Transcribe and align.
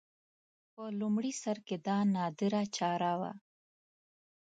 په 0.73 0.83
لومړي 0.99 1.31
سر 1.43 1.57
کې 1.67 1.75
دا 1.87 1.97
نادره 2.15 2.63
چاره 2.75 3.13
وه 3.19 3.31